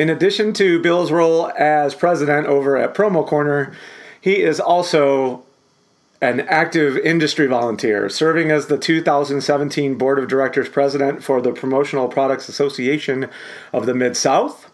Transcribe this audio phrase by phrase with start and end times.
[0.00, 3.74] In addition to Bill's role as president over at Promo Corner,
[4.18, 5.42] he is also
[6.22, 12.08] an active industry volunteer, serving as the 2017 Board of Directors president for the Promotional
[12.08, 13.28] Products Association
[13.74, 14.70] of the Mid South,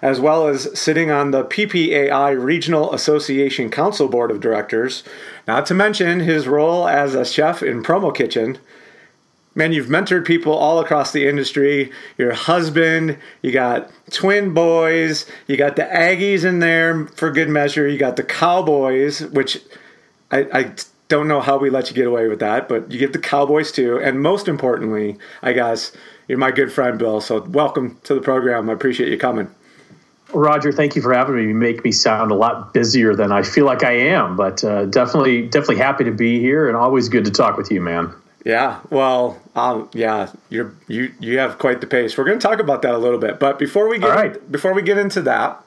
[0.00, 5.02] as well as sitting on the PPAI Regional Association Council Board of Directors,
[5.46, 8.56] not to mention his role as a chef in Promo Kitchen.
[9.54, 11.90] Man, you've mentored people all across the industry.
[12.16, 17.88] Your husband, you got twin boys, you got the Aggies in there for good measure,
[17.88, 19.58] you got the Cowboys, which
[20.30, 20.74] I, I
[21.08, 23.72] don't know how we let you get away with that, but you get the Cowboys
[23.72, 23.98] too.
[23.98, 25.92] And most importantly, I guess,
[26.28, 27.20] you're my good friend, Bill.
[27.20, 28.70] So welcome to the program.
[28.70, 29.52] I appreciate you coming.
[30.32, 31.42] Roger, thank you for having me.
[31.42, 34.84] You make me sound a lot busier than I feel like I am, but uh,
[34.84, 38.14] definitely, definitely happy to be here, and always good to talk with you, man.
[38.44, 42.16] Yeah, well, um, yeah, you're you you have quite the pace.
[42.16, 44.52] We're going to talk about that a little bit, but before we get right.
[44.52, 45.62] before we get into that,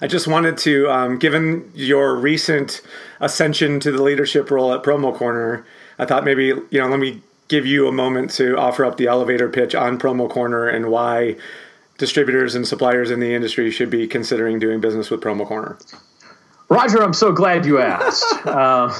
[0.00, 2.80] I just wanted to, um, given your recent
[3.20, 5.66] ascension to the leadership role at Promo Corner,
[5.98, 9.06] I thought maybe you know let me give you a moment to offer up the
[9.06, 11.36] elevator pitch on Promo Corner and why
[11.98, 15.76] distributors and suppliers in the industry should be considering doing business with Promo Corner.
[16.68, 18.24] Roger, I'm so glad you asked.
[18.46, 18.92] uh,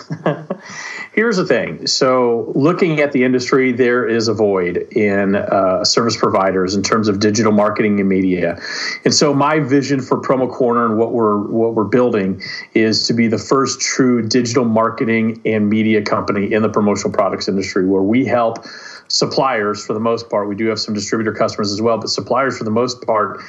[1.15, 1.87] here's the thing.
[1.87, 7.09] So, looking at the industry, there is a void in uh, service providers in terms
[7.09, 8.59] of digital marketing and media.
[9.05, 12.43] And so, my vision for Promo Corner and what we're what we're building
[12.75, 17.49] is to be the first true digital marketing and media company in the promotional products
[17.49, 18.67] industry, where we help
[19.09, 20.49] suppliers for the most part.
[20.49, 23.41] We do have some distributor customers as well, but suppliers for the most part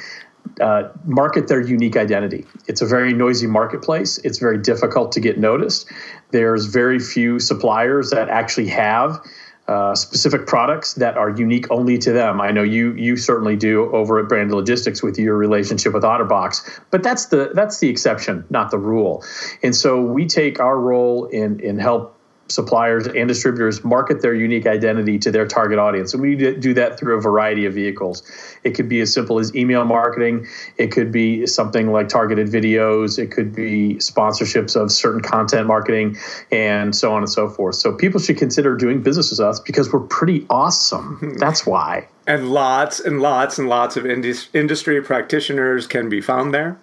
[0.60, 2.44] uh, market their unique identity.
[2.66, 4.18] It's a very noisy marketplace.
[4.18, 5.90] It's very difficult to get noticed.
[6.30, 9.20] There's very few suppliers that actually have
[9.68, 12.40] uh, specific products that are unique only to them.
[12.40, 16.80] I know you you certainly do over at Brand Logistics with your relationship with OtterBox,
[16.90, 19.24] but that's the that's the exception, not the rule.
[19.64, 22.15] And so we take our role in in help
[22.48, 26.12] suppliers and distributors market their unique identity to their target audience.
[26.12, 28.22] And we do that through a variety of vehicles.
[28.64, 30.46] It could be as simple as email marketing,
[30.76, 36.16] it could be something like targeted videos, it could be sponsorships of certain content marketing,
[36.50, 37.76] and so on and so forth.
[37.76, 41.16] So people should consider doing business with us because we're pretty awesome.
[41.16, 41.36] Hmm.
[41.36, 42.08] That's why.
[42.26, 46.78] And lots and lots and lots of industry practitioners can be found there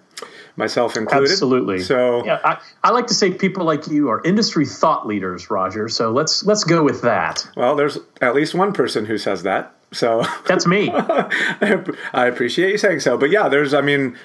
[0.56, 1.30] myself included.
[1.30, 1.80] Absolutely.
[1.80, 5.88] So yeah, I, I like to say people like you are industry thought leaders, Roger.
[5.88, 7.48] So let's let's go with that.
[7.56, 9.74] Well, there's at least one person who says that.
[9.92, 10.90] So that's me.
[10.92, 13.16] I appreciate you saying so.
[13.16, 14.16] But yeah, there's I mean,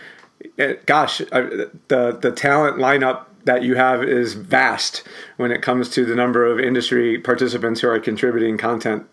[0.57, 1.41] it, gosh, I,
[1.87, 6.45] the the talent lineup that you have is vast when it comes to the number
[6.45, 9.07] of industry participants who are contributing content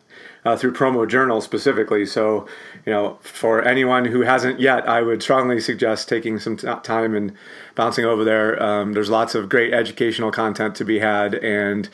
[0.46, 2.06] uh, through Promo Journal specifically.
[2.06, 2.46] So,
[2.86, 7.16] you know, for anyone who hasn't yet, I would strongly suggest taking some t- time
[7.16, 7.32] and
[7.74, 8.62] bouncing over there.
[8.62, 11.88] Um, there's lots of great educational content to be had, and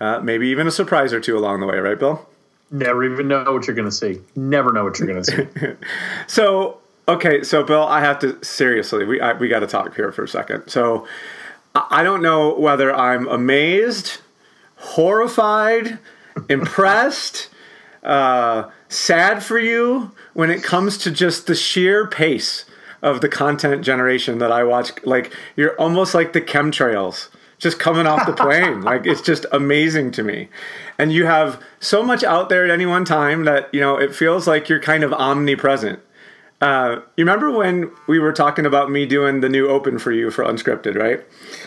[0.00, 2.28] uh, maybe even a surprise or two along the way, right, Bill?
[2.70, 4.20] Never even know what you're going to see.
[4.36, 5.86] Never know what you're going to see.
[6.26, 10.12] so, okay, so Bill, I have to seriously, we I, we got to talk here
[10.12, 10.68] for a second.
[10.68, 11.08] So,
[11.74, 14.20] I don't know whether I'm amazed,
[14.76, 15.98] horrified,
[16.50, 17.48] impressed,
[18.04, 22.64] uh, sad for you when it comes to just the sheer pace
[23.02, 24.92] of the content generation that I watch.
[25.04, 27.28] Like you're almost like the chemtrails
[27.58, 28.82] just coming off the plane.
[28.82, 30.48] like it's just amazing to me.
[30.98, 34.14] And you have so much out there at any one time that, you know, it
[34.14, 36.00] feels like you're kind of omnipresent.
[36.60, 40.30] Uh, you remember when we were talking about me doing the new open for you
[40.30, 41.22] for unscripted, right?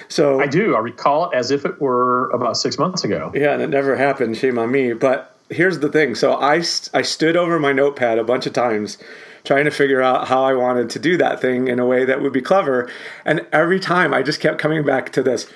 [0.07, 0.75] So I do.
[0.75, 3.31] I recall it as if it were about six months ago.
[3.35, 4.37] Yeah, and it never happened.
[4.37, 4.93] Shame on me.
[4.93, 6.15] But here's the thing.
[6.15, 6.63] So I
[6.93, 8.97] I stood over my notepad a bunch of times
[9.43, 12.21] trying to figure out how I wanted to do that thing in a way that
[12.21, 12.89] would be clever.
[13.23, 15.47] And every time I just kept coming back to this.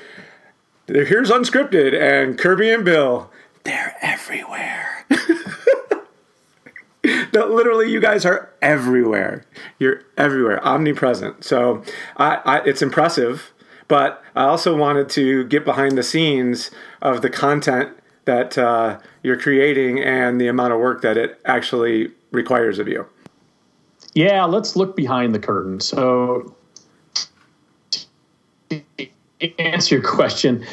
[0.88, 3.30] Here's unscripted and Kirby and Bill.
[3.64, 5.06] They're everywhere.
[7.34, 9.46] no, literally, you guys are everywhere.
[9.78, 11.44] You're everywhere, omnipresent.
[11.44, 11.84] So
[12.18, 13.52] I, I, it's impressive,
[13.88, 16.72] but I also wanted to get behind the scenes
[17.02, 17.96] of the content
[18.26, 23.06] that uh, you're creating and the amount of work that it actually requires of you.
[24.14, 25.80] Yeah, let's look behind the curtain.
[25.80, 26.56] So,
[29.60, 30.66] answer your question,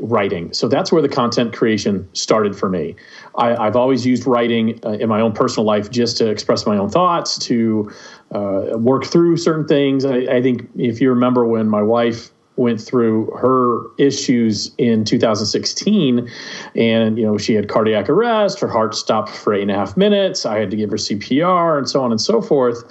[0.00, 0.52] writing.
[0.52, 2.94] So that's where the content creation started for me.
[3.36, 6.76] I, have always used writing uh, in my own personal life just to express my
[6.76, 7.90] own thoughts, to
[8.32, 10.04] uh, work through certain things.
[10.04, 16.28] I, I think if you remember when my wife went through her issues in 2016
[16.76, 19.96] and you know she had cardiac arrest her heart stopped for eight and a half
[19.96, 22.84] minutes i had to give her cpr and so on and so forth.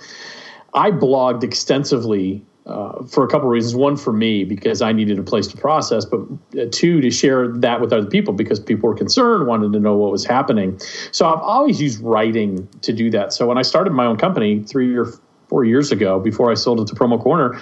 [0.74, 3.76] I blogged extensively uh, for a couple of reasons.
[3.76, 6.22] One for me because i needed a place to process but
[6.60, 9.96] uh, two to share that with other people because people were concerned wanted to know
[9.96, 10.80] what was happening.
[11.12, 13.34] So i've always used writing to do that.
[13.34, 15.08] So when i started my own company three or
[15.48, 17.60] four years ago before i sold it to promo corner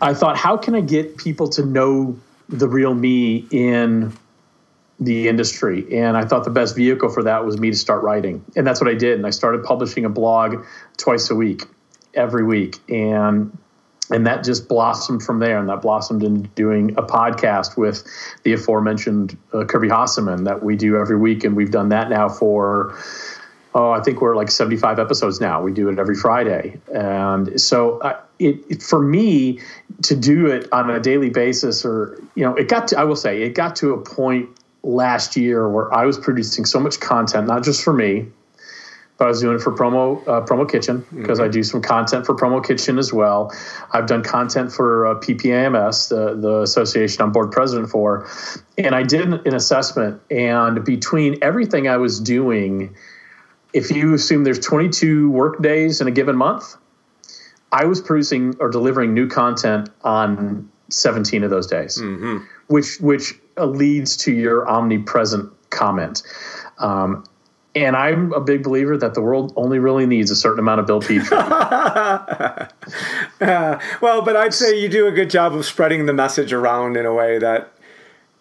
[0.00, 2.18] I thought, how can I get people to know
[2.48, 4.12] the real me in
[5.00, 5.98] the industry?
[5.98, 8.44] And I thought the best vehicle for that was me to start writing.
[8.56, 9.16] And that's what I did.
[9.16, 10.64] And I started publishing a blog
[10.96, 11.64] twice a week,
[12.14, 12.78] every week.
[12.88, 13.56] And
[14.10, 18.04] and that just blossomed from there and that blossomed into doing a podcast with
[18.42, 22.28] the aforementioned uh, kirby Hasseman that we do every week and we've done that now
[22.28, 22.94] for
[23.74, 25.60] oh, I think we're like 75 episodes now.
[25.60, 26.80] We do it every Friday.
[26.94, 29.60] And so uh, it, it, for me
[30.02, 33.16] to do it on a daily basis or, you know, it got to, I will
[33.16, 34.48] say, it got to a point
[34.84, 38.26] last year where I was producing so much content, not just for me,
[39.16, 41.48] but I was doing it for promo uh, promo kitchen because mm-hmm.
[41.48, 43.52] I do some content for promo kitchen as well.
[43.92, 48.28] I've done content for uh, PPAMS, the the association I'm board president for,
[48.76, 50.20] and I did an assessment.
[50.32, 52.96] And between everything I was doing,
[53.74, 56.76] if you assume there's 22 work days in a given month,
[57.72, 62.44] I was producing or delivering new content on 17 of those days, mm-hmm.
[62.68, 66.22] which which leads to your omnipresent comment.
[66.78, 67.24] Um,
[67.74, 70.86] and I'm a big believer that the world only really needs a certain amount of
[70.86, 71.36] Bill Petrie.
[71.36, 72.68] uh,
[73.40, 77.04] well, but I'd say you do a good job of spreading the message around in
[77.04, 77.72] a way that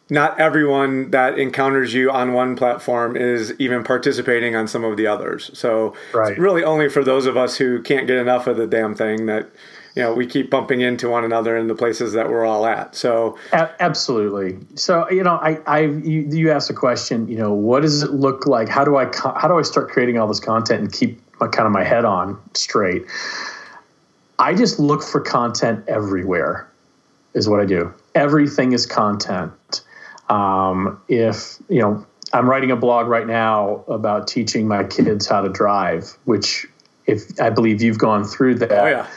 [0.10, 5.08] not everyone that encounters you on one platform is even participating on some of the
[5.08, 5.50] others.
[5.58, 6.32] So right.
[6.32, 9.28] it's really only for those of us who can't get enough of the damn thing
[9.28, 9.50] that
[9.96, 12.96] you know we keep bumping into one another in the places that we're all at.
[12.96, 14.58] So a- absolutely.
[14.76, 17.28] So you know, I, I you, you asked a question.
[17.28, 18.68] You know, what does it look like?
[18.68, 21.66] How do I how do I start creating all this content and keep my, kind
[21.66, 23.06] of my head on straight?
[24.38, 26.70] I just look for content everywhere.
[27.34, 27.92] Is what I do.
[28.14, 29.52] Everything is content
[30.30, 35.42] um, if you know, I'm writing a blog right now about teaching my kids how
[35.42, 36.66] to drive, which,
[37.06, 38.72] if I believe you've gone through that.
[38.72, 39.08] Oh, yeah.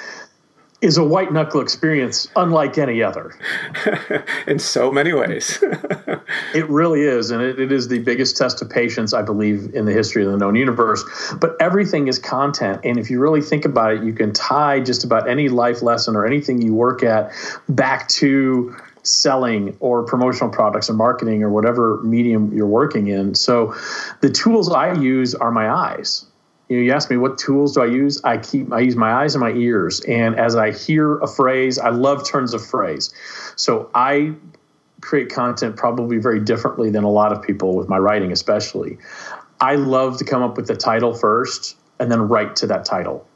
[0.82, 3.34] Is a white knuckle experience unlike any other.
[4.46, 5.58] in so many ways.
[6.54, 7.30] it really is.
[7.30, 10.30] And it, it is the biggest test of patience, I believe, in the history of
[10.30, 11.02] the known universe.
[11.40, 12.82] But everything is content.
[12.84, 16.14] And if you really think about it, you can tie just about any life lesson
[16.14, 17.32] or anything you work at
[17.70, 23.34] back to selling or promotional products or marketing or whatever medium you're working in.
[23.34, 23.74] So
[24.20, 26.26] the tools I use are my eyes.
[26.68, 28.20] You know, you ask me what tools do I use?
[28.24, 30.00] I keep I use my eyes and my ears.
[30.00, 33.14] And as I hear a phrase, I love turns of phrase.
[33.54, 34.34] So I
[35.00, 38.98] create content probably very differently than a lot of people with my writing especially.
[39.60, 43.26] I love to come up with the title first and then write to that title.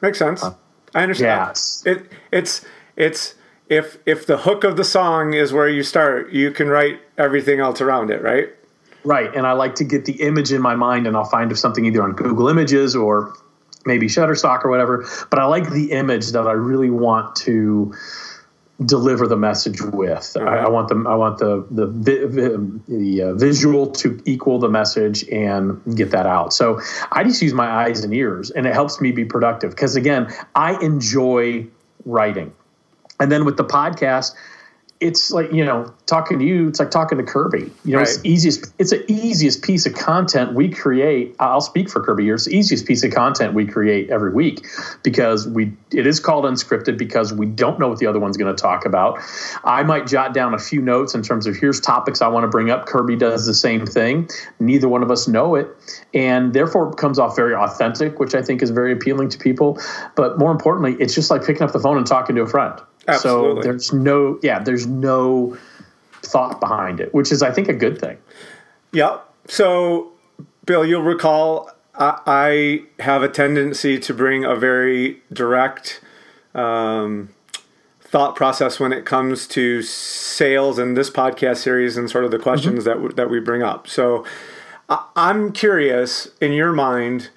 [0.00, 0.42] Makes sense.
[0.42, 0.54] Uh,
[0.94, 1.48] I understand.
[1.48, 1.82] Yes.
[1.84, 2.64] It it's
[2.96, 3.34] it's
[3.68, 7.60] if if the hook of the song is where you start, you can write everything
[7.60, 8.48] else around it, right?
[9.04, 11.84] Right, and I like to get the image in my mind, and I'll find something
[11.84, 13.34] either on Google Images or
[13.86, 15.06] maybe Shutterstock or whatever.
[15.30, 17.94] But I like the image that I really want to
[18.84, 20.36] deliver the message with.
[20.38, 24.68] I, I, want the I want the the the, the uh, visual to equal the
[24.68, 26.52] message and get that out.
[26.52, 26.80] So
[27.12, 30.32] I just use my eyes and ears, and it helps me be productive because again,
[30.54, 31.66] I enjoy
[32.04, 32.52] writing.
[33.20, 34.34] And then with the podcast,
[35.00, 37.70] it's like you know talking to you it's like talking to kirby.
[37.84, 38.08] You know right.
[38.08, 41.36] it's easiest it's the easiest piece of content we create.
[41.38, 42.34] I'll speak for kirby here.
[42.34, 44.66] It's the easiest piece of content we create every week
[45.04, 48.54] because we it is called unscripted because we don't know what the other one's going
[48.54, 49.20] to talk about.
[49.62, 52.48] I might jot down a few notes in terms of here's topics i want to
[52.48, 52.86] bring up.
[52.86, 54.28] Kirby does the same thing.
[54.58, 55.68] Neither one of us know it.
[56.12, 59.80] And therefore it comes off very authentic which i think is very appealing to people.
[60.16, 62.80] But more importantly it's just like picking up the phone and talking to a friend
[63.08, 63.62] Absolutely.
[63.62, 65.56] So there's no, yeah, there's no
[66.22, 68.18] thought behind it, which is, I think, a good thing.
[68.92, 69.18] Yeah.
[69.46, 70.12] So,
[70.66, 72.20] Bill, you'll recall I,
[72.98, 76.00] I have a tendency to bring a very direct
[76.54, 77.30] um,
[78.00, 82.38] thought process when it comes to sales and this podcast series and sort of the
[82.38, 83.06] questions mm-hmm.
[83.06, 83.88] that that we bring up.
[83.88, 84.24] So,
[84.88, 87.30] I, I'm curious in your mind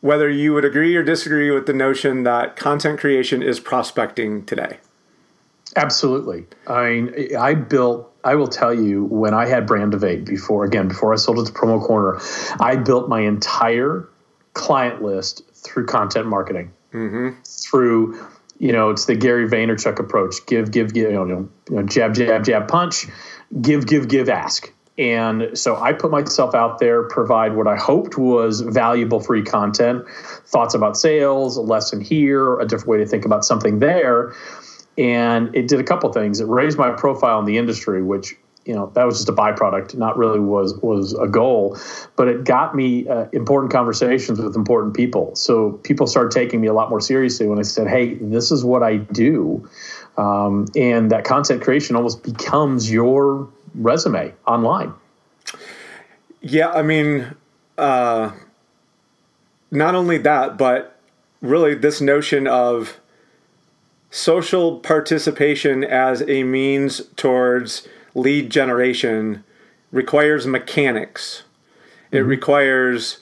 [0.00, 4.78] whether you would agree or disagree with the notion that content creation is prospecting today.
[5.76, 6.46] Absolutely.
[6.66, 8.08] I mean, I built.
[8.24, 10.64] I will tell you when I had Brandivate before.
[10.64, 12.20] Again, before I sold it to Promo Corner,
[12.60, 14.08] I built my entire
[14.54, 16.72] client list through content marketing.
[16.92, 17.40] Mm-hmm.
[17.42, 18.22] Through,
[18.58, 21.10] you know, it's the Gary Vaynerchuk approach: give, give, give.
[21.10, 23.06] You know, you know, jab, jab, jab, punch.
[23.60, 24.72] Give, give, give, ask.
[24.98, 30.04] And so I put myself out there, provide what I hoped was valuable free content,
[30.44, 34.34] thoughts about sales, a lesson here, a different way to think about something there
[34.98, 36.40] and it did a couple things.
[36.40, 38.34] It raised my profile in the industry, which
[38.64, 41.78] you know that was just a byproduct, not really was was a goal,
[42.16, 45.34] but it got me uh, important conversations with important people.
[45.34, 48.64] So people started taking me a lot more seriously when I said, "Hey, this is
[48.64, 49.68] what I do,"
[50.16, 54.92] um, and that content creation almost becomes your resume online.
[56.40, 57.34] Yeah, I mean,
[57.78, 58.32] uh,
[59.70, 60.98] not only that, but
[61.40, 63.00] really this notion of
[64.12, 69.42] social participation as a means towards lead generation
[69.90, 71.44] requires mechanics.
[72.06, 72.16] Mm-hmm.
[72.16, 73.18] It requires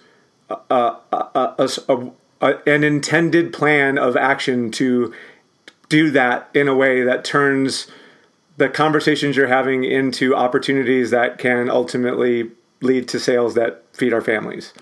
[0.50, 1.70] a, a,
[2.40, 5.14] a, an intended plan of action to
[5.88, 7.86] do that in a way that turns
[8.56, 14.20] the conversations you're having into opportunities that can ultimately lead to sales that feed our
[14.20, 14.74] families.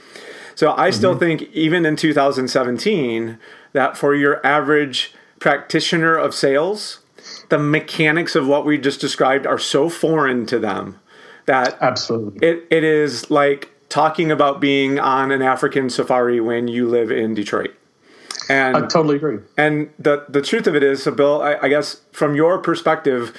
[0.54, 0.96] So I mm-hmm.
[0.96, 3.38] still think, even in 2017,
[3.74, 7.00] that for your average practitioner of sales,
[7.48, 10.98] the mechanics of what we just described are so foreign to them
[11.46, 16.86] that absolutely it, it is like talking about being on an African safari when you
[16.86, 17.74] live in Detroit.
[18.48, 19.38] And I totally agree.
[19.56, 23.34] And the the truth of it is, so Bill, I, I guess from your perspective,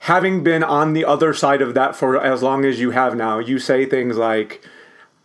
[0.00, 3.38] having been on the other side of that for as long as you have now,
[3.38, 4.66] you say things like,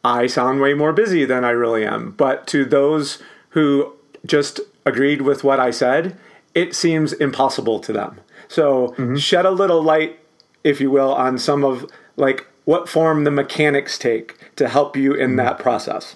[0.04, 3.94] "I sound way more busy than I really am." But to those who
[4.26, 6.18] just agreed with what I said,
[6.54, 8.20] it seems impossible to them.
[8.48, 9.16] So mm-hmm.
[9.16, 10.20] shed a little light,
[10.64, 15.14] if you will, on some of like what form the mechanics take to help you
[15.14, 15.38] in mm-hmm.
[15.38, 16.16] that process.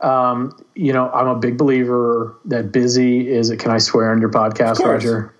[0.00, 3.50] Um, you know, I'm a big believer that busy is.
[3.50, 3.58] it.
[3.58, 5.34] Can I swear on your podcast, Roger?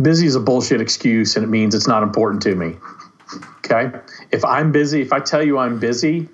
[0.00, 2.76] Busy is a bullshit excuse, and it means it's not important to me.
[3.58, 3.90] Okay,
[4.30, 6.28] if I'm busy, if I tell you I'm busy,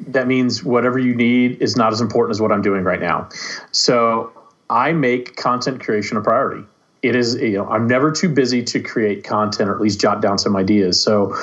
[0.00, 3.28] that means whatever you need is not as important as what I'm doing right now.
[3.70, 4.32] So
[4.74, 6.64] I make content creation a priority.
[7.00, 10.20] It is, you know, I'm never too busy to create content or at least jot
[10.20, 11.00] down some ideas.
[11.00, 11.36] So,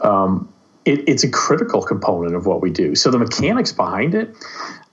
[0.00, 0.48] um,
[0.86, 2.94] it, it's a critical component of what we do.
[2.94, 4.34] So the mechanics behind it,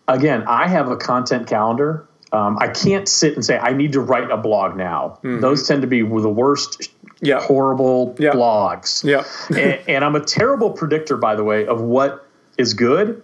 [0.09, 2.05] again, I have a content calendar.
[2.33, 5.19] Um, I can't sit and say I need to write a blog now.
[5.23, 5.39] Mm-hmm.
[5.39, 7.39] Those tend to be the worst, yeah.
[7.41, 8.31] horrible yeah.
[8.31, 9.03] blogs.
[9.03, 9.23] Yeah,
[9.57, 13.23] and, and I'm a terrible predictor, by the way, of what is good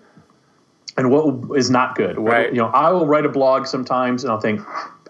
[0.97, 2.19] and what is not good.
[2.19, 2.49] What, right.
[2.49, 4.61] You know, I will write a blog sometimes and I'll think,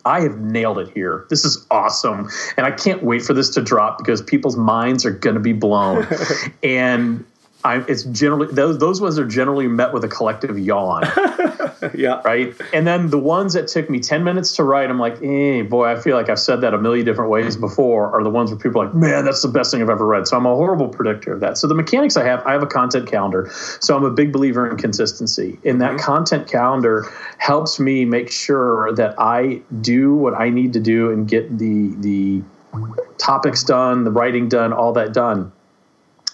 [0.05, 1.25] I have nailed it here.
[1.29, 2.29] This is awesome.
[2.57, 5.53] And I can't wait for this to drop because people's minds are going to be
[5.53, 6.07] blown.
[6.63, 7.25] and
[7.65, 11.03] I, it's generally those those ones are generally met with a collective yawn.
[11.93, 12.21] yeah.
[12.23, 12.55] Right.
[12.73, 15.85] And then the ones that took me 10 minutes to write, I'm like, eh, boy,
[15.85, 18.59] I feel like I've said that a million different ways before, are the ones where
[18.59, 20.27] people are like, man, that's the best thing I've ever read.
[20.27, 21.57] So I'm a horrible predictor of that.
[21.57, 23.51] So the mechanics I have, I have a content calendar.
[23.79, 25.59] So I'm a big believer in consistency.
[25.65, 26.05] And that mm-hmm.
[26.05, 31.27] content calendar helps me make sure that I do what I need to do and
[31.27, 32.43] get the the
[33.17, 35.51] topics done, the writing done, all that done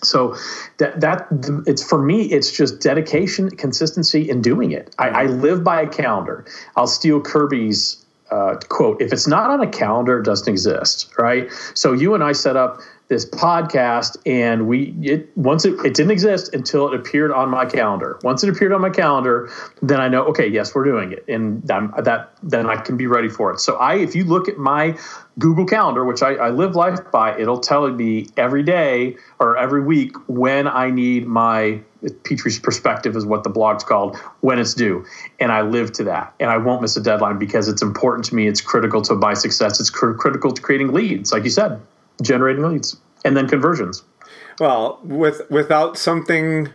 [0.03, 0.35] so
[0.77, 1.27] that that
[1.67, 4.93] it's for me it's just dedication consistency in doing it.
[4.97, 5.41] I, I mm-hmm.
[5.41, 6.45] live by a calendar.
[6.75, 11.51] I'll steal kirby's uh, quote if it's not on a calendar it doesn't exist right?
[11.73, 16.11] So you and i set up this podcast and we it once it, it didn't
[16.11, 18.17] exist until it appeared on my calendar.
[18.23, 21.25] Once it appeared on my calendar then i know okay yes we're doing it.
[21.27, 23.59] And that, that then i can be ready for it.
[23.59, 24.97] So i if you look at my
[25.37, 29.81] google calendar which I, I live life by it'll tell me every day or every
[29.81, 31.81] week when i need my
[32.23, 35.05] Petrie's perspective is what the blog's called when it's due.
[35.39, 36.33] And I live to that.
[36.39, 38.47] And I won't miss a deadline because it's important to me.
[38.47, 39.79] It's critical to my success.
[39.79, 41.81] It's cr- critical to creating leads, like you said
[42.21, 44.03] generating leads and then conversions.
[44.59, 46.69] Well, with without something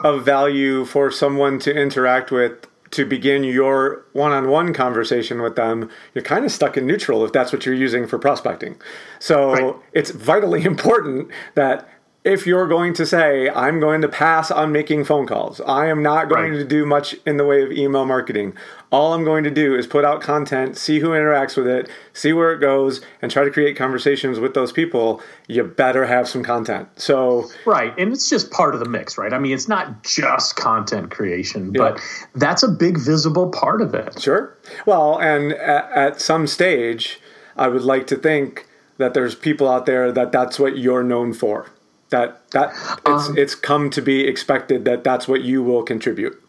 [0.00, 6.22] of value for someone to interact with to begin your one-on-one conversation with them, you're
[6.22, 8.80] kind of stuck in neutral if that's what you're using for prospecting.
[9.18, 9.74] So right.
[9.92, 11.88] it's vitally important that
[12.26, 16.02] if you're going to say, I'm going to pass on making phone calls, I am
[16.02, 16.58] not going right.
[16.58, 18.54] to do much in the way of email marketing.
[18.90, 22.32] All I'm going to do is put out content, see who interacts with it, see
[22.32, 25.22] where it goes, and try to create conversations with those people.
[25.46, 26.88] You better have some content.
[26.96, 27.96] So, right.
[27.96, 29.32] And it's just part of the mix, right?
[29.32, 31.78] I mean, it's not just content creation, yeah.
[31.78, 32.00] but
[32.34, 34.20] that's a big visible part of it.
[34.20, 34.52] Sure.
[34.84, 37.20] Well, and at, at some stage,
[37.56, 38.66] I would like to think
[38.98, 41.70] that there's people out there that that's what you're known for
[42.10, 42.70] that that
[43.06, 46.40] it's um, it's come to be expected that that's what you will contribute.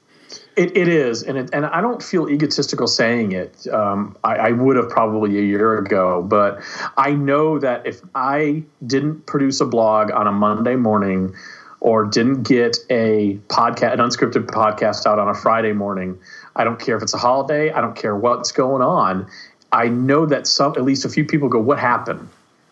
[0.56, 3.68] It, it is, and it, and I don't feel egotistical saying it.
[3.68, 6.62] Um, I, I, would have probably a year ago, but
[6.98, 11.36] I know that if I didn't produce a blog on a Monday morning,
[11.80, 16.18] or didn't get a podcast, an unscripted podcast out on a Friday morning,
[16.56, 17.72] I don't care if it's a holiday.
[17.72, 19.28] I don't care what's going on.
[19.72, 22.30] I know that some, at least a few people go, "What happened?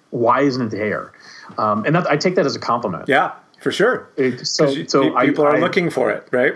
[0.09, 1.11] Why isn't it there?"
[1.57, 3.05] Um, and that, I take that as a compliment.
[3.07, 4.09] Yeah, for sure.
[4.17, 6.55] It, so, you, so people I, are I, looking for it, right?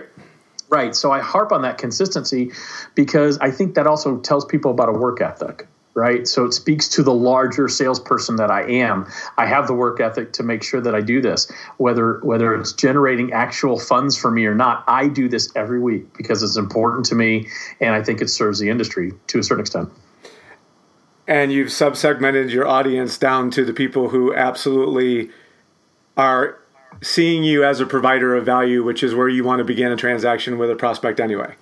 [0.68, 0.94] Right.
[0.94, 2.52] So I harp on that consistency
[2.94, 6.26] because I think that also tells people about a work ethic right?
[6.26, 9.06] So it speaks to the larger salesperson that I am.
[9.36, 12.72] I have the work ethic to make sure that I do this, whether whether it's
[12.72, 14.84] generating actual funds for me or not.
[14.86, 17.48] I do this every week because it's important to me,
[17.80, 19.90] and I think it serves the industry to a certain extent
[21.30, 25.30] and you've subsegmented your audience down to the people who absolutely
[26.16, 26.58] are
[27.02, 29.96] seeing you as a provider of value, which is where you want to begin a
[29.96, 31.54] transaction with a prospect anyway.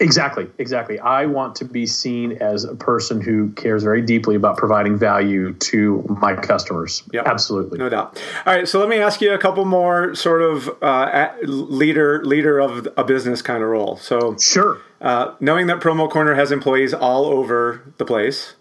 [0.00, 0.98] Exactly, exactly.
[1.00, 5.52] I want to be seen as a person who cares very deeply about providing value
[5.54, 7.02] to my customers.
[7.12, 7.26] Yep.
[7.26, 8.22] Absolutely, no doubt.
[8.46, 12.58] All right, so let me ask you a couple more sort of uh, leader leader
[12.58, 13.96] of a business kind of role.
[13.96, 18.54] So sure, uh, knowing that Promo Corner has employees all over the place,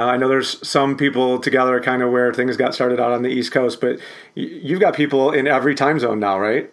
[0.00, 3.22] uh, I know there's some people together kind of where things got started out on
[3.22, 3.98] the East Coast, but
[4.34, 6.72] you've got people in every time zone now, right?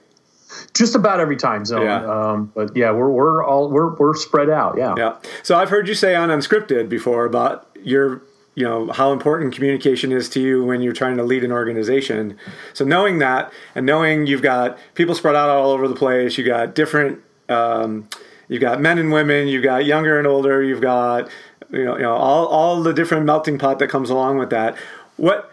[0.74, 1.82] Just about every time zone.
[1.82, 2.06] Yeah.
[2.06, 4.78] Um, but yeah, we're, we're all we're, we're spread out.
[4.78, 4.96] Yeah.
[4.98, 5.18] Yeah.
[5.44, 8.22] So I've heard you say on Unscripted before about your
[8.56, 12.38] you know how important communication is to you when you're trying to lead an organization.
[12.74, 16.46] So knowing that and knowing you've got people spread out all over the place, you
[16.46, 17.20] got different.
[17.50, 18.08] Um,
[18.48, 21.30] you've got men and women, you've got younger and older, you've got
[21.72, 24.78] you know, you know all, all the different melting pot that comes along with that.
[25.18, 25.52] What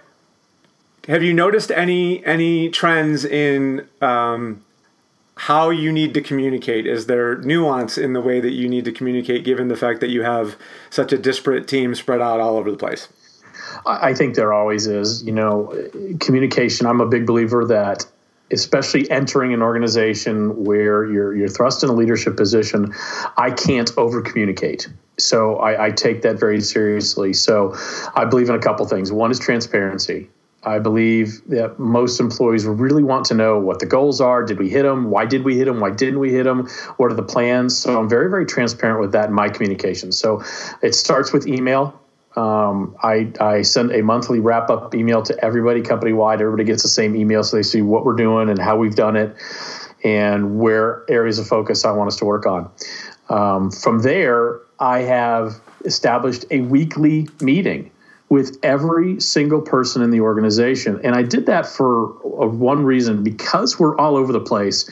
[1.08, 4.64] have you noticed any any trends in um,
[5.36, 6.86] how you need to communicate?
[6.86, 10.08] Is there nuance in the way that you need to communicate, given the fact that
[10.08, 10.56] you have
[10.90, 13.08] such a disparate team spread out all over the place?
[13.86, 15.22] I think there always is.
[15.24, 15.74] You know,
[16.20, 16.86] communication.
[16.86, 18.06] I'm a big believer that
[18.50, 22.94] especially entering an organization where you're you're thrust in a leadership position,
[23.36, 24.88] I can't over communicate.
[25.18, 27.32] So I, I, take that very seriously.
[27.32, 27.74] So
[28.16, 29.12] I believe in a couple things.
[29.12, 30.28] One is transparency.
[30.66, 34.42] I believe that most employees really want to know what the goals are.
[34.42, 35.10] Did we hit them?
[35.10, 35.80] Why did we hit them?
[35.80, 36.68] Why didn't we hit them?
[36.96, 37.76] What are the plans?
[37.76, 40.10] So I'm very, very transparent with that in my communication.
[40.10, 40.42] So
[40.82, 42.00] it starts with email.
[42.36, 46.40] Um, I, I send a monthly wrap up email to everybody company wide.
[46.40, 49.16] Everybody gets the same email so they see what we're doing and how we've done
[49.16, 49.36] it
[50.02, 52.70] and where areas of focus I want us to work on.
[53.28, 57.90] Um, from there, I have established a weekly meeting
[58.28, 61.00] with every single person in the organization.
[61.04, 62.06] And I did that for
[62.48, 64.90] one reason because we're all over the place.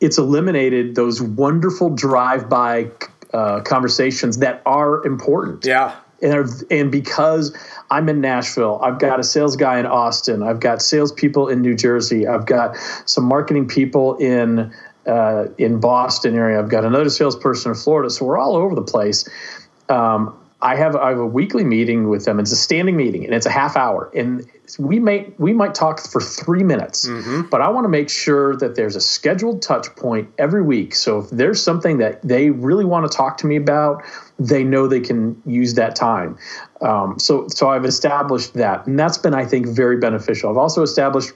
[0.00, 2.90] It's eliminated those wonderful drive by
[3.32, 5.64] uh, conversations that are important.
[5.64, 5.94] Yeah.
[6.22, 7.56] And, and because
[7.90, 11.74] I'm in Nashville, I've got a sales guy in Austin, I've got salespeople in New
[11.74, 14.72] Jersey, I've got some marketing people in
[15.06, 18.82] uh, in Boston area, I've got another salesperson in Florida, so we're all over the
[18.82, 19.28] place.
[19.88, 22.38] Um, I have I have a weekly meeting with them.
[22.38, 24.10] It's a standing meeting, and it's a half hour.
[24.14, 24.46] And
[24.78, 27.48] we may we might talk for three minutes, mm-hmm.
[27.50, 30.94] but I want to make sure that there's a scheduled touch point every week.
[30.94, 34.04] So if there's something that they really want to talk to me about,
[34.38, 36.36] they know they can use that time.
[36.82, 40.50] Um, so so I've established that, and that's been I think very beneficial.
[40.50, 41.32] I've also established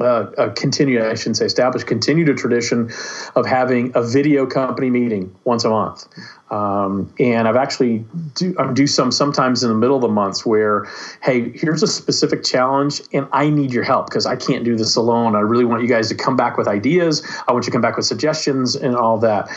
[0.00, 2.90] uh, a continued, I shouldn't say established, continued a tradition
[3.36, 6.06] of having a video company meeting once a month.
[6.50, 8.04] Um, and I've actually
[8.34, 10.86] do I do some sometimes in the middle of the months where,
[11.22, 14.96] hey, here's a specific challenge, and I need your help because I can't do this
[14.96, 15.36] alone.
[15.36, 17.22] I really want you guys to come back with ideas.
[17.48, 19.48] I want you to come back with suggestions and all that.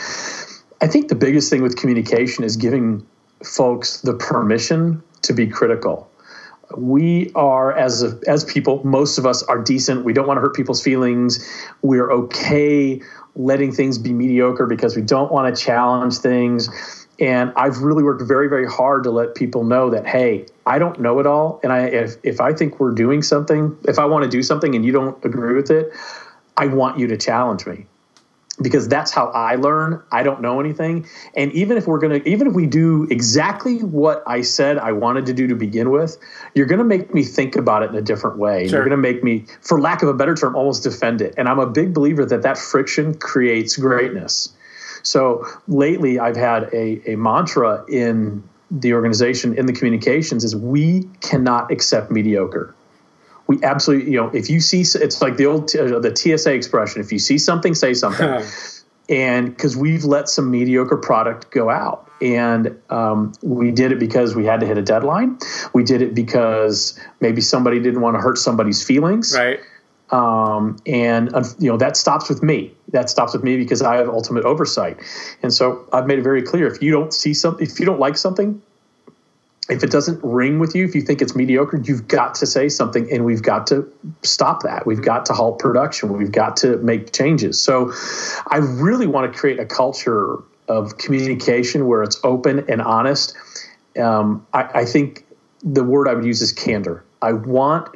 [0.80, 3.06] I think the biggest thing with communication is giving
[3.44, 6.08] folks the permission to be critical
[6.76, 10.04] we are as a, as people most of us are decent.
[10.04, 11.46] We don't want to hurt people's feelings.
[11.82, 13.00] We're okay
[13.36, 17.06] letting things be mediocre because we don't want to challenge things.
[17.20, 21.00] And i've really worked very very hard to let people know that hey i don't
[21.00, 21.58] know it all.
[21.64, 24.76] And i if, if i think we're doing something if i want to do something
[24.76, 25.92] and you don't agree with it
[26.56, 27.86] i want you to challenge me
[28.60, 30.02] because that's how I learn.
[30.10, 31.06] I don't know anything.
[31.34, 34.92] And even if we're going to, even if we do exactly what I said I
[34.92, 36.18] wanted to do to begin with,
[36.54, 38.66] you're going to make me think about it in a different way.
[38.66, 38.78] Sure.
[38.78, 41.34] You're going to make me, for lack of a better term, almost defend it.
[41.36, 44.52] And I'm a big believer that that friction creates greatness.
[45.02, 51.08] So lately, I've had a, a mantra in the organization, in the communications, is we
[51.20, 52.74] cannot accept mediocre
[53.48, 57.00] we absolutely, you know, if you see, it's like the old uh, the TSA expression:
[57.00, 58.28] if you see something, say something.
[59.08, 64.36] and because we've let some mediocre product go out, and um, we did it because
[64.36, 65.38] we had to hit a deadline.
[65.72, 69.60] We did it because maybe somebody didn't want to hurt somebody's feelings, right?
[70.10, 72.74] Um, and you know that stops with me.
[72.92, 74.98] That stops with me because I have ultimate oversight,
[75.42, 78.00] and so I've made it very clear: if you don't see something, if you don't
[78.00, 78.60] like something,
[79.68, 82.68] if it doesn't ring with you, if you think it's mediocre, you've got to say
[82.68, 83.90] something and we've got to
[84.22, 84.86] stop that.
[84.86, 86.16] We've got to halt production.
[86.16, 87.60] We've got to make changes.
[87.60, 87.92] So
[88.46, 93.36] I really want to create a culture of communication where it's open and honest.
[93.98, 95.26] Um, I, I think
[95.62, 97.04] the word I would use is candor.
[97.20, 97.94] I want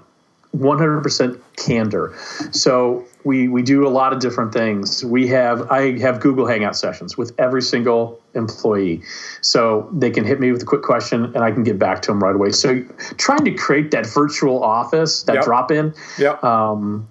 [0.57, 2.15] 100% candor.
[2.51, 5.05] So we we do a lot of different things.
[5.05, 9.03] We have I have Google Hangout sessions with every single employee,
[9.41, 12.11] so they can hit me with a quick question and I can get back to
[12.11, 12.51] them right away.
[12.51, 12.83] So
[13.17, 15.45] trying to create that virtual office, that yep.
[15.45, 15.95] drop in.
[16.19, 16.39] Yeah.
[16.43, 17.09] Um,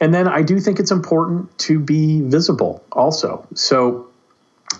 [0.00, 3.46] and then I do think it's important to be visible also.
[3.54, 4.08] So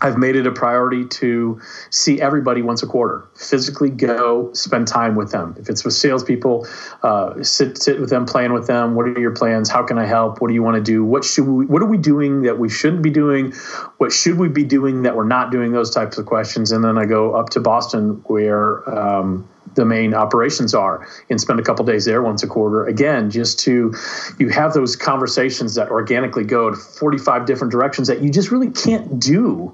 [0.01, 3.29] I've made it a priority to see everybody once a quarter.
[3.35, 5.57] Physically go spend time with them.
[5.59, 6.67] If it's with salespeople,
[7.03, 8.95] uh, sit sit with them, plan with them.
[8.95, 9.69] What are your plans?
[9.69, 10.41] How can I help?
[10.41, 11.05] What do you want to do?
[11.05, 11.67] What should we?
[11.67, 13.53] What are we doing that we shouldn't be doing?
[13.97, 15.73] What should we be doing that we're not doing?
[15.73, 16.71] Those types of questions.
[16.71, 18.89] And then I go up to Boston where.
[18.89, 19.49] Um,
[19.79, 23.61] the main operations are and spend a couple days there once a quarter again just
[23.61, 23.95] to
[24.39, 28.71] you have those conversations that organically go to 45 different directions that you just really
[28.71, 29.73] can't do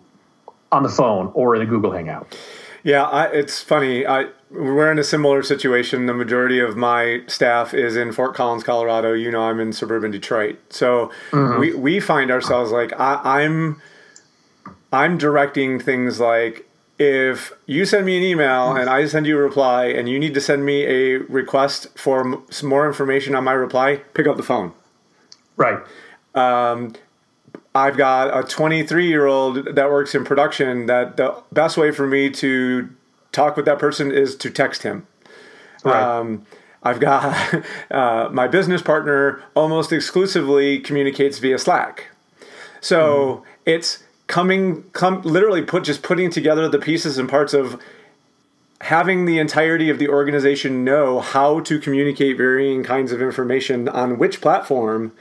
[0.71, 2.37] on the phone or in a Google Hangout.
[2.83, 4.07] Yeah, I, it's funny.
[4.07, 6.05] I, we're in a similar situation.
[6.05, 9.15] The majority of my staff is in Fort Collins, Colorado.
[9.15, 11.59] You know, I'm in suburban Detroit, so mm-hmm.
[11.59, 13.81] we we find ourselves like I, I'm
[14.93, 16.69] I'm directing things like
[17.05, 20.35] if you send me an email and I send you a reply and you need
[20.35, 24.43] to send me a request for some more information on my reply, pick up the
[24.43, 24.73] phone.
[25.57, 25.79] Right.
[26.35, 26.95] Um,
[27.75, 32.07] I've got a 23 year old that works in production that the best way for
[32.07, 32.89] me to
[33.33, 35.07] talk with that person is to text him.
[35.85, 36.03] Right.
[36.03, 36.47] Um,
[36.83, 42.09] I've got uh, my business partner almost exclusively communicates via Slack.
[42.81, 43.45] So mm.
[43.67, 47.81] it's coming, come literally put just putting together the pieces and parts of
[48.81, 54.19] having the entirety of the organization know how to communicate varying kinds of information on
[54.19, 55.13] which platform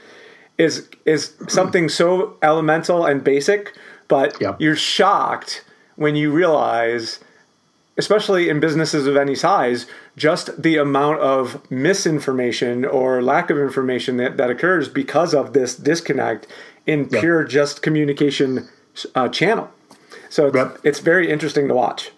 [0.58, 4.60] is is something so elemental and basic, but yep.
[4.60, 5.64] you're shocked
[5.96, 7.20] when you realize
[7.96, 9.86] especially in businesses of any size,
[10.16, 15.76] just the amount of misinformation or lack of information that, that occurs because of this
[15.76, 16.46] disconnect
[16.86, 17.20] in yep.
[17.20, 18.68] pure just communication
[19.14, 19.70] uh, channel.
[20.30, 20.78] So it's, yep.
[20.84, 22.10] it's very interesting to watch.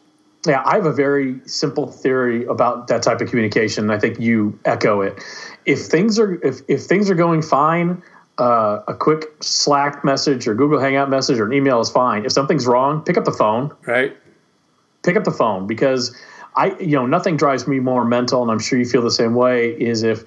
[0.47, 3.91] Yeah, I have a very simple theory about that type of communication.
[3.91, 5.21] I think you echo it.
[5.65, 8.03] If things are if, if things are going fine,
[8.39, 12.25] uh, a quick Slack message or Google Hangout message or an email is fine.
[12.25, 13.75] If something's wrong, pick up the phone.
[13.87, 14.17] Right.
[15.03, 16.17] Pick up the phone because
[16.55, 19.35] I, you know, nothing drives me more mental, and I'm sure you feel the same
[19.35, 19.71] way.
[19.71, 20.25] Is if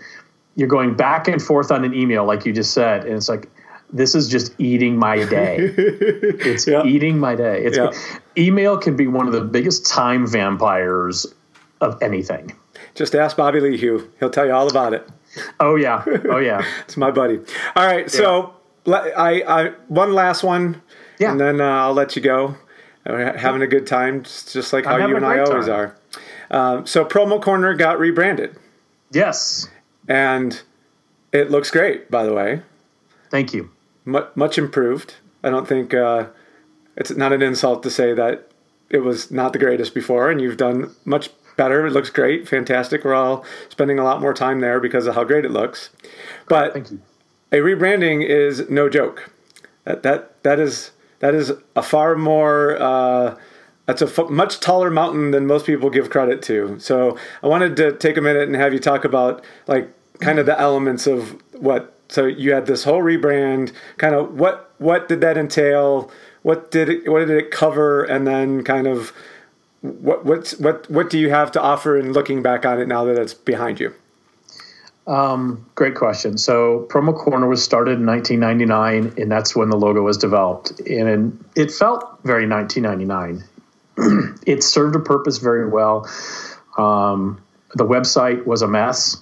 [0.56, 3.50] you're going back and forth on an email, like you just said, and it's like
[3.92, 5.58] this is just eating my day.
[5.78, 7.64] it's eating my day.
[7.64, 7.78] It's
[8.38, 11.26] email can be one of the biggest time vampires
[11.82, 12.56] of anything.
[12.96, 14.10] Just ask Bobby Lehew.
[14.20, 15.08] He'll tell you all about it.
[15.60, 16.04] Oh yeah.
[16.30, 16.64] Oh yeah.
[16.84, 17.40] it's my buddy.
[17.76, 18.06] All right.
[18.06, 18.08] Yeah.
[18.08, 18.54] So
[18.88, 20.82] I, I one last one.
[21.20, 21.32] Yeah.
[21.32, 22.56] And then uh, I'll let you go.
[23.06, 25.74] We're having a good time, just like how you and I always time.
[25.74, 25.96] are.
[26.52, 28.56] Um, so Promo Corner got rebranded.
[29.12, 29.68] Yes.
[30.08, 30.62] And
[31.32, 32.62] it looks great, by the way.
[33.32, 33.72] Thank you.
[34.10, 35.16] Much, much improved.
[35.44, 36.28] I don't think uh,
[36.96, 38.50] it's not an insult to say that
[38.90, 41.86] it was not the greatest before, and you've done much better.
[41.86, 43.04] It looks great, fantastic.
[43.04, 45.90] We're all spending a lot more time there because of how great it looks.
[46.48, 46.92] But
[47.52, 49.32] a rebranding is no joke.
[49.84, 53.38] That that that is that is a far more uh,
[53.86, 56.80] that's a f- much taller mountain than most people give credit to.
[56.80, 60.46] So I wanted to take a minute and have you talk about like kind of
[60.46, 61.96] the elements of what.
[62.10, 63.72] So you had this whole rebrand.
[63.98, 66.12] Kind of what what did that entail?
[66.42, 68.04] What did it what did it cover?
[68.04, 69.14] And then kind of
[69.82, 73.06] what what's what what do you have to offer in looking back on it now
[73.06, 73.94] that it's behind you?
[75.08, 76.38] Um, great question.
[76.38, 81.44] So Promo Corner was started in 1999, and that's when the logo was developed, and
[81.56, 83.44] it felt very 1999.
[84.46, 86.08] it served a purpose very well.
[86.78, 87.42] Um,
[87.74, 89.18] the website was a mess.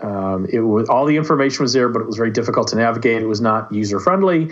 [0.00, 3.22] Um, it was all the information was there, but it was very difficult to navigate.
[3.22, 4.50] It was not user friendly,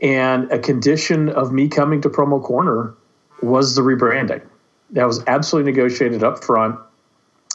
[0.00, 2.94] and a condition of me coming to Promo Corner
[3.42, 4.42] was the rebranding
[4.90, 6.78] that was absolutely negotiated up front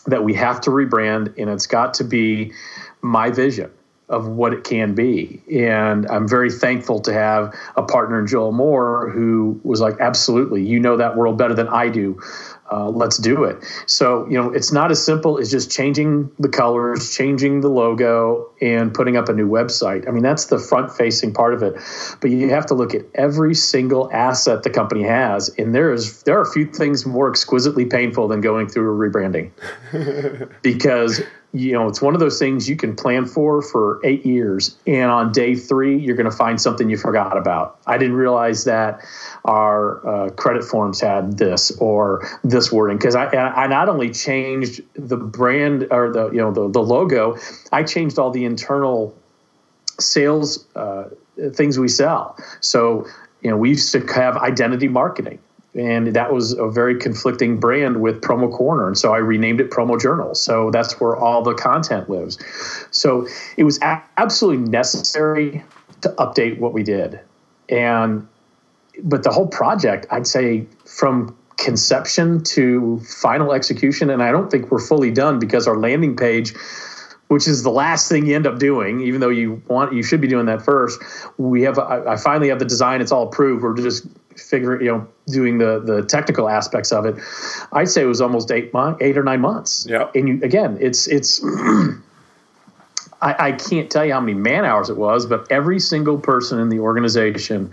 [0.05, 2.51] that we have to rebrand and it's got to be
[3.01, 3.71] my vision
[4.09, 5.41] of what it can be.
[5.51, 10.63] And I'm very thankful to have a partner in Joel Moore who was like, absolutely,
[10.63, 12.21] you know that world better than I do
[12.73, 13.63] uh, let's do it.
[13.85, 18.49] So, you know, it's not as simple as just changing the colors, changing the logo,
[18.61, 20.07] and putting up a new website.
[20.07, 21.75] I mean, that's the front facing part of it.
[22.19, 25.49] But you have to look at every single asset the company has.
[25.49, 29.09] And there is there are a few things more exquisitely painful than going through a
[29.09, 29.51] rebranding.
[30.63, 31.21] because
[31.53, 35.11] you know, it's one of those things you can plan for for eight years, and
[35.11, 37.79] on day three, you're going to find something you forgot about.
[37.85, 39.05] I didn't realize that
[39.45, 44.81] our uh, credit forms had this or this wording because I, I not only changed
[44.95, 47.37] the brand or the you know the, the logo,
[47.71, 49.15] I changed all the internal
[49.99, 51.09] sales uh,
[51.53, 52.35] things we sell.
[52.61, 53.05] So
[53.43, 55.37] you know, we used to have identity marketing
[55.75, 59.71] and that was a very conflicting brand with promo corner and so i renamed it
[59.71, 62.37] promo journal so that's where all the content lives
[62.91, 65.63] so it was a- absolutely necessary
[66.01, 67.19] to update what we did
[67.69, 68.27] and
[69.03, 74.69] but the whole project i'd say from conception to final execution and i don't think
[74.71, 76.53] we're fully done because our landing page
[77.33, 80.21] which is the last thing you end up doing, even though you want you should
[80.21, 81.01] be doing that first.
[81.37, 83.63] We have I, I finally have the design; it's all approved.
[83.63, 84.05] We're just
[84.37, 87.15] figuring, you know, doing the the technical aspects of it.
[87.71, 89.85] I'd say it was almost eight months, eight or nine months.
[89.89, 91.43] Yeah, and you again, it's it's.
[93.21, 96.59] I, I can't tell you how many man hours it was, but every single person
[96.59, 97.71] in the organization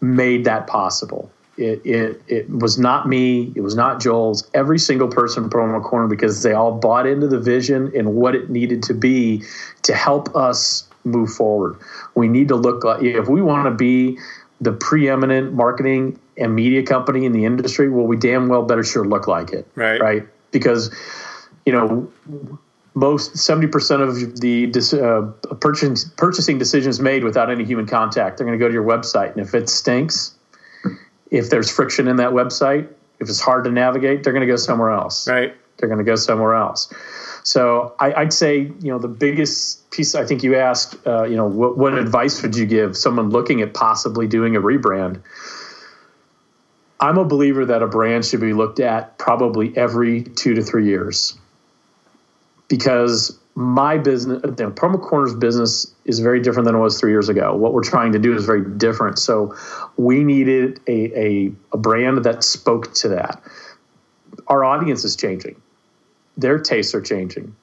[0.00, 1.30] made that possible.
[1.56, 3.52] It, it, it was not me.
[3.54, 4.48] It was not Joel's.
[4.52, 8.34] Every single person in Promo Corner because they all bought into the vision and what
[8.34, 9.42] it needed to be
[9.82, 11.78] to help us move forward.
[12.14, 14.18] We need to look like if we want to be
[14.60, 17.88] the preeminent marketing and media company in the industry.
[17.88, 20.00] Well, we damn well better sure look like it, right?
[20.00, 20.26] Right?
[20.50, 20.94] Because
[21.64, 22.10] you know
[22.94, 28.38] most 70% of the uh, purchasing, purchasing decisions made without any human contact.
[28.38, 30.34] They're going to go to your website, and if it stinks,
[31.30, 32.88] if there's friction in that website,
[33.20, 35.28] if it's hard to navigate, they're going to go somewhere else.
[35.28, 35.54] Right.
[35.76, 36.92] They're going to go somewhere else.
[37.46, 41.36] So I, would say, you know, the biggest piece I think you asked, uh, you
[41.36, 45.22] know, what, what advice would you give someone looking at possibly doing a rebrand?
[46.98, 50.86] I'm a believer that a brand should be looked at probably every two to three
[50.86, 51.38] years
[52.66, 57.28] because my business, know, Promo Corner's business is very different than it was three years
[57.28, 57.54] ago.
[57.54, 59.20] What we're trying to do is very different.
[59.20, 59.54] So
[59.96, 63.40] we needed a, a, a brand that spoke to that.
[64.48, 65.62] Our audience is changing,
[66.36, 67.54] their tastes are changing.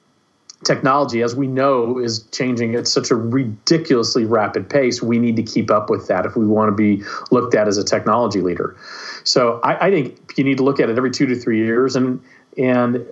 [0.64, 5.02] Technology, as we know, is changing at such a ridiculously rapid pace.
[5.02, 7.76] We need to keep up with that if we want to be looked at as
[7.76, 8.76] a technology leader.
[9.24, 11.96] So I, I think you need to look at it every two to three years
[11.96, 12.22] and
[12.56, 13.06] and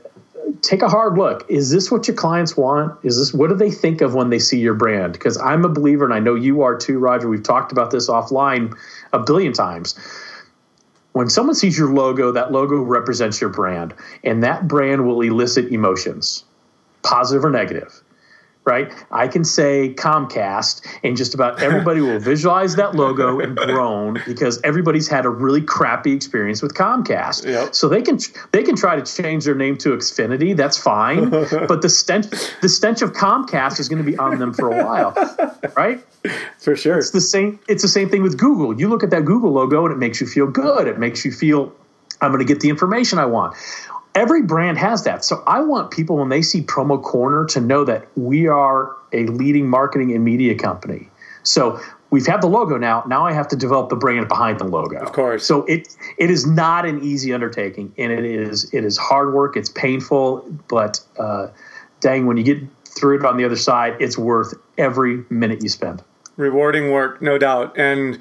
[0.61, 1.45] take a hard look.
[1.49, 2.99] Is this what your clients want?
[3.05, 5.13] Is this what do they think of when they see your brand?
[5.13, 7.29] Because I'm a believer, and I know you are too, Roger.
[7.29, 8.77] We've talked about this offline
[9.13, 9.99] a billion times.
[11.13, 13.95] When someone sees your logo, that logo represents your brand,
[14.25, 16.45] and that brand will elicit emotions,
[17.03, 18.03] positive or negative
[18.65, 18.93] right?
[19.11, 24.61] I can say Comcast, and just about everybody will visualize that logo and groan because
[24.63, 27.45] everybody's had a really crappy experience with Comcast.
[27.45, 27.75] Yep.
[27.75, 28.19] So they can
[28.53, 30.57] they can try to change their name to Xfinity.
[30.57, 32.27] That's fine, but the stench
[32.61, 35.13] the stench of Comcast is going to be on them for a while,
[35.77, 36.05] right?
[36.59, 36.99] For sure.
[36.99, 37.59] It's the same.
[37.69, 38.79] It's the same thing with Google.
[38.79, 40.87] You look at that Google logo and it makes you feel good.
[40.87, 41.75] It makes you feel
[42.21, 43.57] I'm going to get the information I want
[44.15, 45.25] every brand has that.
[45.25, 49.27] So I want people when they see Promo Corner to know that we are a
[49.27, 51.09] leading marketing and media company.
[51.43, 53.05] So we've had the logo now.
[53.07, 54.99] Now I have to develop the brand behind the logo.
[54.99, 55.45] Of course.
[55.45, 59.57] So it it is not an easy undertaking, and it is it is hard work.
[59.57, 61.49] It's painful, but uh,
[62.01, 65.69] dang, when you get through it on the other side, it's worth every minute you
[65.69, 66.03] spend.
[66.37, 68.19] Rewarding work, no doubt, and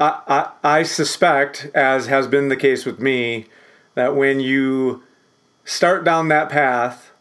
[0.00, 3.46] I, I, I suspect, as has been the case with me,
[3.94, 5.02] that when you
[5.64, 7.12] start down that path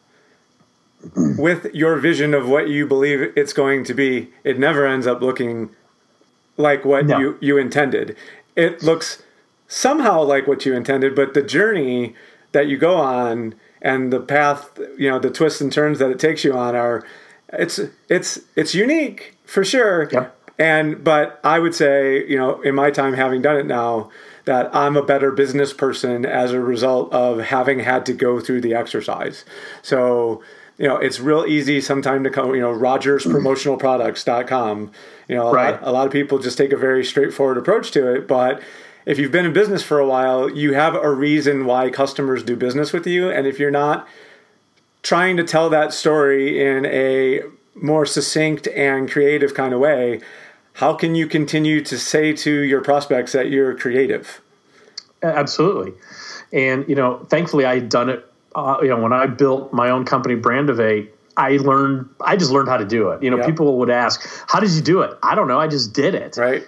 [1.38, 5.22] with your vision of what you believe it's going to be, it never ends up
[5.22, 5.70] looking
[6.58, 7.20] like what no.
[7.20, 8.16] you, you intended.
[8.56, 9.24] It looks
[9.68, 12.16] somehow like what you intended, but the journey
[12.52, 16.20] that you go on and the path, you know, the twists and turns that it
[16.20, 17.06] takes you on are
[17.54, 17.80] it's
[18.10, 20.08] it's it's unique for sure.
[20.12, 20.38] Yep.
[20.58, 24.10] And but I would say, you know, in my time having done it now,
[24.46, 28.62] that I'm a better business person as a result of having had to go through
[28.62, 29.46] the exercise.
[29.82, 30.42] So,
[30.78, 34.88] you know, it's real easy sometimes to come, you know, rogerspromotionalproducts.com.
[34.88, 34.94] Mm-hmm.
[35.28, 35.72] You know, a, right.
[35.72, 38.62] lot, a lot of people just take a very straightforward approach to it, but
[39.06, 42.56] if you've been in business for a while, you have a reason why customers do
[42.56, 43.30] business with you.
[43.30, 44.08] And if you're not
[45.02, 47.42] trying to tell that story in a
[47.76, 50.22] more succinct and creative kind of way,
[50.74, 54.42] how can you continue to say to your prospects that you're creative?
[55.22, 55.94] Absolutely.
[56.54, 59.90] And, you know, thankfully I had done it, uh, you know, when I built my
[59.90, 63.24] own company, Brandivate, I learned, I just learned how to do it.
[63.24, 63.46] You know, yep.
[63.46, 65.18] people would ask, how did you do it?
[65.24, 65.60] I don't know.
[65.60, 66.38] I just did it.
[66.38, 66.64] Right.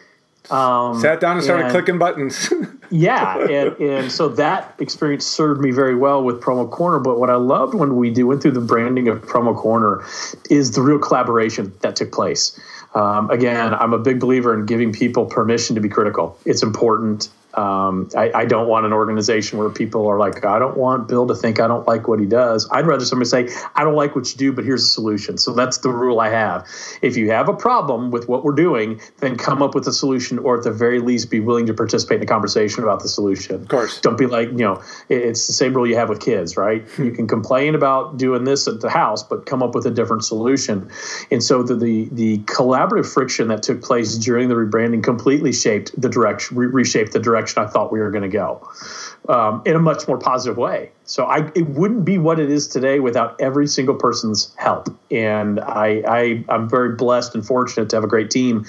[0.49, 2.51] Um, Sat down and started and, clicking buttons.
[2.93, 6.99] yeah, and, and so that experience served me very well with Promo Corner.
[6.99, 10.05] But what I loved when we do, went through the branding of Promo Corner
[10.49, 12.59] is the real collaboration that took place.
[12.93, 16.37] Um, again, I'm a big believer in giving people permission to be critical.
[16.45, 17.29] It's important.
[17.53, 21.27] Um, I, I, don't want an organization where people are like, I don't want Bill
[21.27, 22.67] to think I don't like what he does.
[22.71, 25.37] I'd rather somebody say, I don't like what you do, but here's a solution.
[25.37, 26.67] So that's the rule I have.
[27.03, 30.39] If you have a problem with what we're doing, then come up with a solution,
[30.39, 33.61] or at the very least, be willing to participate in a conversation about the solution.
[33.61, 34.01] Of course.
[34.01, 36.83] Don't be like, you know, it's the same rule you have with kids, right?
[36.97, 40.25] you can complain about doing this at the house, but come up with a different
[40.25, 40.89] solution.
[41.29, 45.99] And so the the, the collaborative friction that took place during the rebranding completely shaped
[45.99, 48.67] the direction, re- reshaped the direction direction I thought we were going to go
[49.29, 50.91] um, in a much more positive way.
[51.05, 54.87] So I, it wouldn't be what it is today without every single person's help.
[55.11, 58.65] And I, I am very blessed and fortunate to have a great team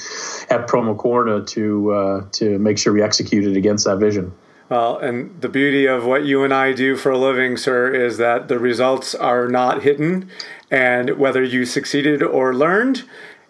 [0.50, 4.32] at Promo Corner to uh, to make sure we executed against that vision.
[4.70, 8.16] Well, and the beauty of what you and I do for a living, sir, is
[8.16, 10.30] that the results are not hidden.
[10.70, 13.04] And whether you succeeded or learned,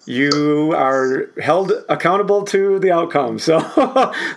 [0.06, 3.38] you are held accountable to the outcome.
[3.44, 3.60] So,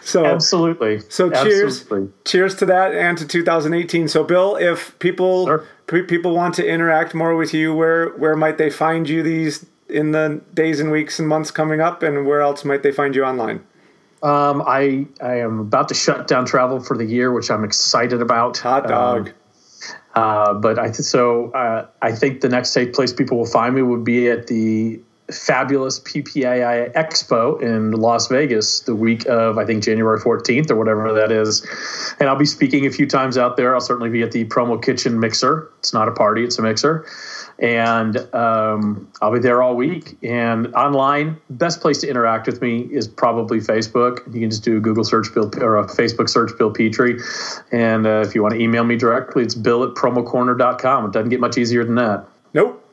[0.01, 0.99] so absolutely.
[1.09, 2.13] So, cheers, absolutely.
[2.25, 4.07] cheers to that and to 2018.
[4.07, 6.03] So, Bill, if people sure.
[6.03, 10.11] people want to interact more with you, where where might they find you these in
[10.11, 13.23] the days and weeks and months coming up, and where else might they find you
[13.23, 13.63] online?
[14.23, 18.21] Um, I I am about to shut down travel for the year, which I'm excited
[18.21, 18.57] about.
[18.57, 19.29] Hot dog.
[19.29, 19.33] Um,
[20.15, 23.75] uh, but I th- so uh, I think the next safe place people will find
[23.75, 24.99] me would be at the
[25.31, 31.11] fabulous PPAI Expo in Las Vegas the week of I think January 14th or whatever
[31.13, 31.65] that is.
[32.19, 33.73] And I'll be speaking a few times out there.
[33.73, 35.69] I'll certainly be at the Promo Kitchen Mixer.
[35.79, 37.05] It's not a party, it's a mixer.
[37.59, 40.17] And um, I'll be there all week.
[40.21, 44.25] And online, best place to interact with me is probably Facebook.
[44.33, 47.19] You can just do a Google search Bill or a Facebook search Bill Petrie.
[47.71, 51.05] And uh, if you want to email me directly, it's bill at promocorner.com.
[51.05, 52.27] It doesn't get much easier than that.
[52.53, 52.86] Nope.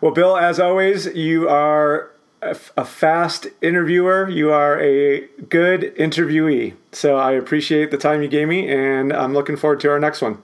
[0.00, 2.10] Well, Bill, as always, you are
[2.42, 4.28] a, fast interviewer.
[4.28, 6.74] You are a good interviewee.
[6.92, 10.22] So I appreciate the time you gave me, and I'm looking forward to our next
[10.22, 10.42] one.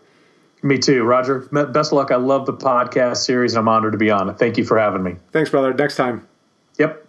[0.62, 1.41] Me too, Roger.
[1.53, 2.11] Best of luck.
[2.11, 4.39] I love the podcast series, and I'm honored to be on it.
[4.39, 5.16] Thank you for having me.
[5.31, 5.74] Thanks, brother.
[5.74, 6.26] Next time.
[6.79, 7.04] Yep.